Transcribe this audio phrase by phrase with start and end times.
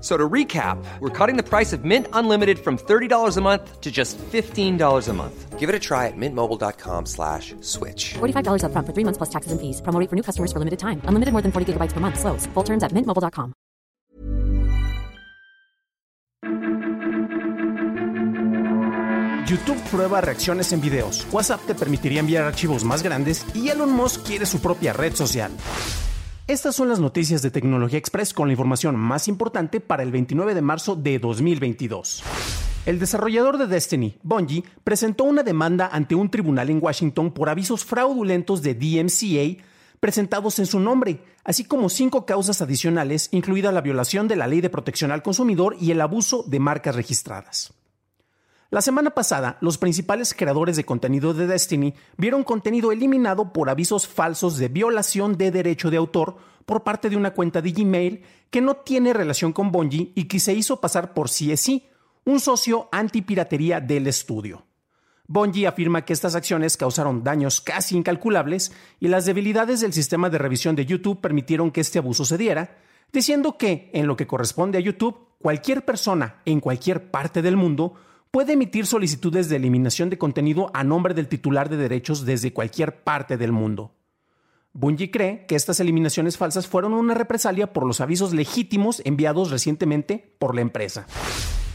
[0.00, 3.90] So to recap, we're cutting the price of Mint Unlimited from $30 a month to
[3.90, 5.58] just $15 a month.
[5.58, 8.14] Give it a try at mintmobile.com slash switch.
[8.14, 9.82] $45 upfront for three months plus taxes and fees.
[9.82, 11.02] Promo for new customers for limited time.
[11.04, 12.18] Unlimited more than 40 gigabytes per month.
[12.18, 12.46] Slows.
[12.54, 13.52] Full terms at mintmobile.com.
[19.50, 21.26] YouTube prueba reacciones en videos.
[21.32, 25.50] WhatsApp te permitiría enviar archivos más grandes y Elon Musk quiere su propia red social.
[26.50, 30.56] Estas son las noticias de Tecnología Express con la información más importante para el 29
[30.56, 32.24] de marzo de 2022.
[32.86, 37.84] El desarrollador de Destiny, Bungie, presentó una demanda ante un tribunal en Washington por avisos
[37.84, 39.62] fraudulentos de DMCA
[40.00, 44.60] presentados en su nombre, así como cinco causas adicionales, incluida la violación de la ley
[44.60, 47.79] de protección al consumidor y el abuso de marcas registradas.
[48.70, 54.06] La semana pasada, los principales creadores de contenido de Destiny vieron contenido eliminado por avisos
[54.06, 58.60] falsos de violación de derecho de autor por parte de una cuenta de Gmail que
[58.60, 61.88] no tiene relación con Bungie y que se hizo pasar por CSI,
[62.24, 64.64] un socio antipiratería del estudio.
[65.26, 70.38] Bungie afirma que estas acciones causaron daños casi incalculables y las debilidades del sistema de
[70.38, 72.78] revisión de YouTube permitieron que este abuso se diera,
[73.12, 77.96] diciendo que, en lo que corresponde a YouTube, cualquier persona en cualquier parte del mundo
[78.30, 83.02] puede emitir solicitudes de eliminación de contenido a nombre del titular de derechos desde cualquier
[83.02, 83.92] parte del mundo.
[84.72, 90.36] Bungie cree que estas eliminaciones falsas fueron una represalia por los avisos legítimos enviados recientemente
[90.38, 91.06] por la empresa.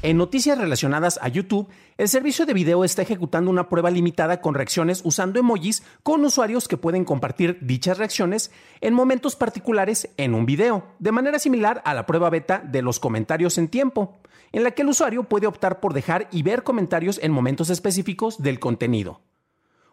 [0.00, 4.54] En noticias relacionadas a YouTube, el servicio de video está ejecutando una prueba limitada con
[4.54, 10.46] reacciones usando emojis con usuarios que pueden compartir dichas reacciones en momentos particulares en un
[10.46, 14.20] video, de manera similar a la prueba beta de los comentarios en tiempo,
[14.52, 18.40] en la que el usuario puede optar por dejar y ver comentarios en momentos específicos
[18.40, 19.20] del contenido.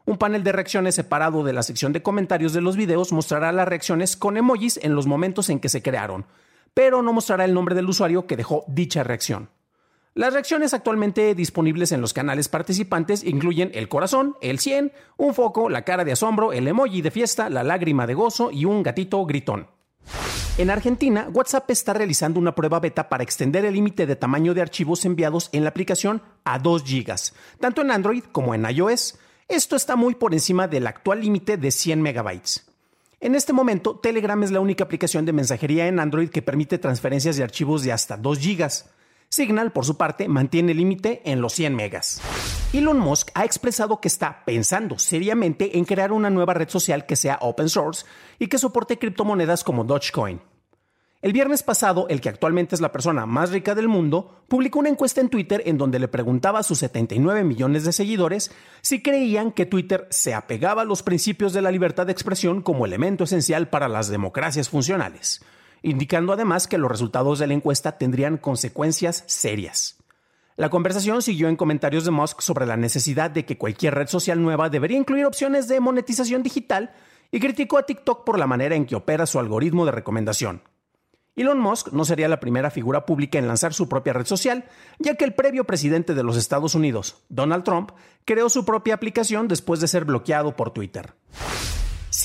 [0.05, 3.67] Un panel de reacciones separado de la sección de comentarios de los videos mostrará las
[3.67, 6.27] reacciones con emojis en los momentos en que se crearon,
[6.75, 9.49] pero no mostrará el nombre del usuario que dejó dicha reacción.
[10.17, 15.69] Las reacciones actualmente disponibles en los canales participantes incluyen el corazón, el 100, un foco,
[15.69, 19.25] la cara de asombro, el emoji de fiesta, la lágrima de gozo y un gatito
[19.25, 19.67] gritón.
[20.57, 24.61] En Argentina, WhatsApp está realizando una prueba beta para extender el límite de tamaño de
[24.61, 27.13] archivos enviados en la aplicación a 2 GB,
[27.59, 29.19] tanto en Android como en iOS.
[29.49, 32.39] Esto está muy por encima del actual límite de 100 MB.
[33.19, 37.35] En este momento, Telegram es la única aplicación de mensajería en Android que permite transferencias
[37.35, 38.94] de archivos de hasta 2 GB.
[39.35, 42.21] Signal, por su parte, mantiene el límite en los 100 megas.
[42.71, 47.17] Elon Musk ha expresado que está pensando seriamente en crear una nueva red social que
[47.17, 48.05] sea open source
[48.39, 50.39] y que soporte criptomonedas como Dogecoin.
[51.21, 54.87] El viernes pasado, el que actualmente es la persona más rica del mundo, publicó una
[54.87, 59.51] encuesta en Twitter en donde le preguntaba a sus 79 millones de seguidores si creían
[59.51, 63.67] que Twitter se apegaba a los principios de la libertad de expresión como elemento esencial
[63.67, 65.41] para las democracias funcionales
[65.85, 69.97] indicando además que los resultados de la encuesta tendrían consecuencias serias.
[70.57, 74.41] La conversación siguió en comentarios de Musk sobre la necesidad de que cualquier red social
[74.41, 76.93] nueva debería incluir opciones de monetización digital
[77.31, 80.63] y criticó a TikTok por la manera en que opera su algoritmo de recomendación.
[81.35, 84.65] Elon Musk no sería la primera figura pública en lanzar su propia red social,
[84.97, 87.91] ya que el previo presidente de los Estados Unidos, Donald Trump,
[88.23, 91.13] creó su propia aplicación después de ser bloqueado por Twitter.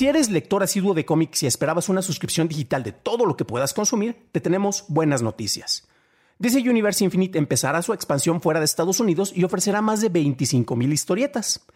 [0.01, 3.45] Si eres lector asiduo de cómics y esperabas una suscripción digital de todo lo que
[3.45, 5.87] puedas consumir, te tenemos buenas noticias.
[6.39, 10.91] DC Universe Infinite empezará su expansión fuera de Estados Unidos y ofrecerá más de 25.000
[10.91, 11.67] historietas.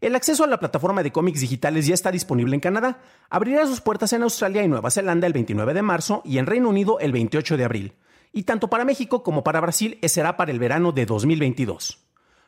[0.00, 3.00] El acceso a la plataforma de cómics digitales ya está disponible en Canadá.
[3.28, 6.68] Abrirá sus puertas en Australia y Nueva Zelanda el 29 de marzo y en Reino
[6.68, 7.94] Unido el 28 de abril.
[8.32, 12.01] Y tanto para México como para Brasil será para el verano de 2022.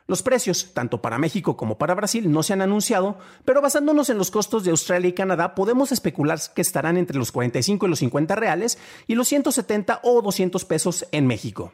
[0.07, 4.19] Los precios, tanto para México como para Brasil, no se han anunciado, pero basándonos en
[4.19, 7.99] los costos de Australia y Canadá, podemos especular que estarán entre los 45 y los
[7.99, 11.71] 50 reales y los 170 o 200 pesos en México.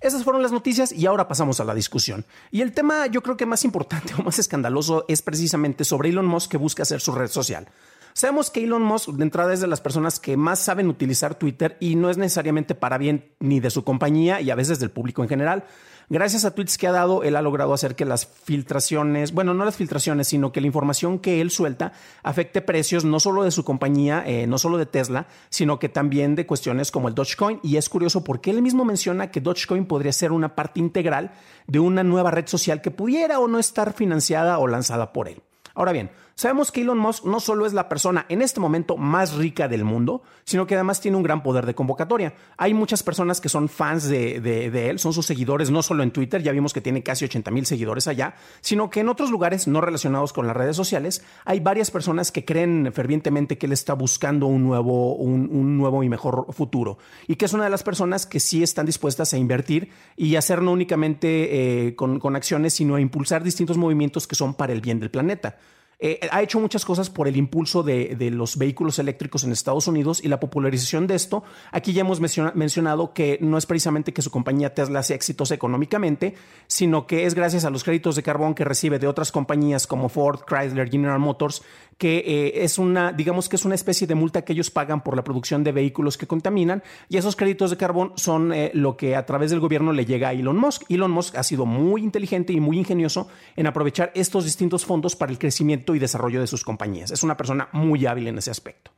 [0.00, 2.26] Esas fueron las noticias y ahora pasamos a la discusión.
[2.50, 6.26] Y el tema yo creo que más importante o más escandaloso es precisamente sobre Elon
[6.26, 7.68] Musk que busca hacer su red social.
[8.16, 11.76] Sabemos que Elon Musk de entrada es de las personas que más saben utilizar Twitter
[11.80, 15.24] y no es necesariamente para bien ni de su compañía y a veces del público
[15.24, 15.64] en general.
[16.08, 19.64] Gracias a tweets que ha dado, él ha logrado hacer que las filtraciones, bueno, no
[19.64, 23.64] las filtraciones, sino que la información que él suelta afecte precios no solo de su
[23.64, 27.58] compañía, eh, no solo de Tesla, sino que también de cuestiones como el Dogecoin.
[27.64, 31.32] Y es curioso porque él mismo menciona que Dogecoin podría ser una parte integral
[31.66, 35.42] de una nueva red social que pudiera o no estar financiada o lanzada por él.
[35.74, 39.34] Ahora bien, sabemos que Elon Musk no solo es la persona en este momento más
[39.34, 42.34] rica del mundo, sino que además tiene un gran poder de convocatoria.
[42.56, 46.42] Hay muchas personas que son fans de, él, son sus seguidores, no solo en Twitter,
[46.42, 49.80] ya vimos que tiene casi 80 mil seguidores allá, sino que en otros lugares no
[49.80, 54.46] relacionados con las redes sociales hay varias personas que creen fervientemente que él está buscando
[54.46, 58.40] un nuevo, un, nuevo y mejor futuro y que es una de las personas que
[58.40, 63.00] sí están dispuestas a invertir y hacer no únicamente eh, con, con acciones, sino a
[63.00, 65.58] impulsar distintos movimientos que son para el bien del planeta.
[66.00, 70.20] Eh, ha hecho muchas cosas por el impulso de, los vehículos eléctricos en Estados Unidos
[70.22, 71.44] y la popularización de esto.
[71.72, 76.34] Aquí ya hemos mencionado que no es precisamente que su compañía Tesla sea exitosa económicamente,
[76.66, 80.08] sino que es gracias a los créditos de carbón que recibe de otras compañías como
[80.08, 81.62] Ford, Chrysler, General Motors,
[81.98, 85.16] que eh, es una, digamos que es una especie de multa que ellos pagan por
[85.16, 89.16] la producción de vehículos que contaminan y esos créditos de carbón son eh, lo que
[89.16, 90.90] a través del gobierno le llega a Elon Musk.
[90.90, 95.30] Elon Musk ha sido muy inteligente y muy ingenioso en aprovechar estos distintos fondos para
[95.30, 97.10] el crecimiento y desarrollo de sus compañías.
[97.10, 98.92] Es una persona muy hábil en ese aspecto.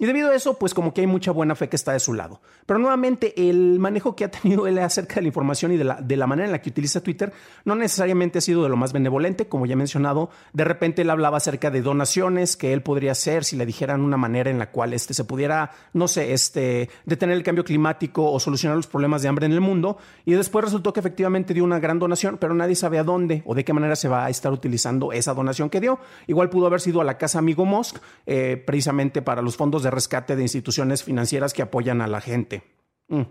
[0.00, 2.14] Y debido a eso, pues como que hay mucha buena fe que está de su
[2.14, 2.40] lado.
[2.66, 6.00] Pero nuevamente, el manejo que ha tenido él acerca de la información y de la,
[6.00, 7.32] de la manera en la que utiliza Twitter
[7.64, 10.30] no necesariamente ha sido de lo más benevolente, como ya he mencionado.
[10.52, 14.16] De repente él hablaba acerca de donaciones que él podría hacer si le dijeran una
[14.16, 18.40] manera en la cual este, se pudiera, no sé, este, detener el cambio climático o
[18.40, 19.98] solucionar los problemas de hambre en el mundo.
[20.24, 23.54] Y después resultó que efectivamente dio una gran donación, pero nadie sabe a dónde o
[23.54, 26.00] de qué manera se va a estar utilizando esa donación que dio.
[26.26, 29.92] Igual pudo haber sido a la casa Amigo Musk, eh, precisamente para los fondos de
[29.92, 32.64] rescate de instituciones financieras que apoyan a la gente.
[33.08, 33.22] Mm,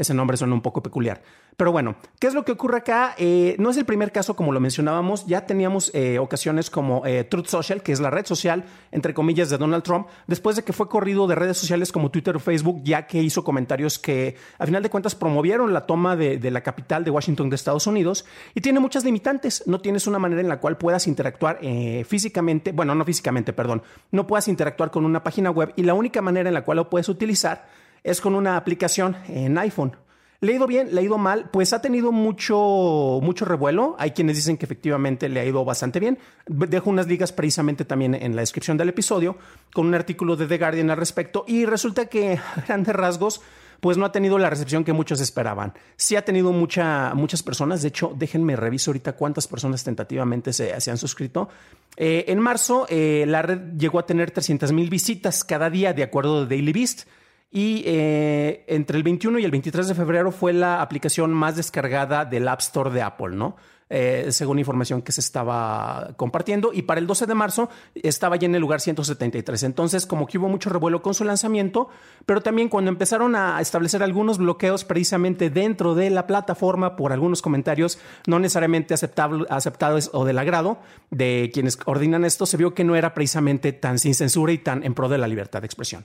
[0.00, 1.22] ese nombre suena un poco peculiar.
[1.56, 3.14] Pero bueno, ¿qué es lo que ocurre acá?
[3.18, 7.24] Eh, no es el primer caso, como lo mencionábamos, ya teníamos eh, ocasiones como eh,
[7.24, 10.72] Truth Social, que es la red social, entre comillas, de Donald Trump, después de que
[10.72, 14.64] fue corrido de redes sociales como Twitter o Facebook, ya que hizo comentarios que, a
[14.64, 18.24] final de cuentas, promovieron la toma de, de la capital de Washington de Estados Unidos
[18.54, 19.64] y tiene muchas limitantes.
[19.66, 21.60] No tienes una manera en la cual puedas interactuar
[22.06, 23.82] físicamente, bueno, no físicamente, perdón,
[24.12, 26.88] no puedas interactuar con una página web y la única manera en la cual lo
[26.88, 27.66] puedes utilizar
[28.04, 29.96] es con una aplicación en iPhone.
[30.42, 30.94] ¿Le ha ido bien?
[30.94, 31.50] ¿Le ha ido mal?
[31.50, 33.94] Pues ha tenido mucho, mucho revuelo.
[33.98, 36.18] Hay quienes dicen que efectivamente le ha ido bastante bien.
[36.46, 39.36] Dejo unas ligas precisamente también en la descripción del episodio
[39.74, 43.42] con un artículo de The Guardian al respecto y resulta que a grandes rasgos
[43.80, 45.74] pues no ha tenido la recepción que muchos esperaban.
[45.96, 50.72] Sí ha tenido mucha, muchas personas, de hecho, déjenme reviso ahorita cuántas personas tentativamente se,
[50.72, 51.48] han suscrito.
[51.96, 56.02] Eh, en marzo, eh, la red llegó a tener 300 mil visitas cada día, de
[56.02, 57.08] acuerdo de Daily Beast.
[57.50, 62.24] Y eh, entre el 21 y el 23 de febrero fue la aplicación más descargada
[62.24, 63.56] del App Store de Apple, ¿no?
[63.92, 66.72] Eh, según información que se estaba compartiendo.
[66.72, 69.64] Y para el 12 de marzo estaba ya en el lugar 173.
[69.64, 71.88] Entonces, como que hubo mucho revuelo con su lanzamiento,
[72.24, 77.42] pero también cuando empezaron a establecer algunos bloqueos precisamente dentro de la plataforma por algunos
[77.42, 77.98] comentarios
[78.28, 80.78] no necesariamente aceptables o del agrado
[81.10, 84.84] de quienes ordenan esto, se vio que no era precisamente tan sin censura y tan
[84.84, 86.04] en pro de la libertad de expresión.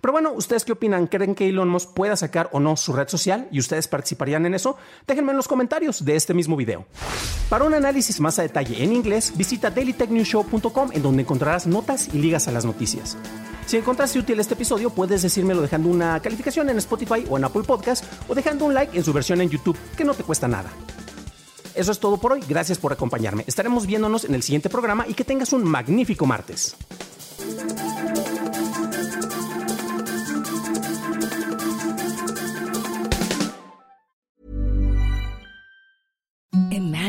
[0.00, 1.06] Pero bueno, ¿ustedes qué opinan?
[1.06, 3.48] ¿Creen que Elon Musk pueda sacar o no su red social?
[3.50, 4.76] ¿Y ustedes participarían en eso?
[5.06, 6.86] Déjenme en los comentarios de este mismo video.
[7.48, 12.18] Para un análisis más a detalle en inglés, visita dailytechnewshow.com en donde encontrarás notas y
[12.18, 13.16] ligas a las noticias.
[13.66, 17.64] Si encontraste útil este episodio, puedes decírmelo dejando una calificación en Spotify o en Apple
[17.64, 20.70] Podcast o dejando un like en su versión en YouTube, que no te cuesta nada.
[21.74, 23.44] Eso es todo por hoy, gracias por acompañarme.
[23.46, 26.76] Estaremos viéndonos en el siguiente programa y que tengas un magnífico martes.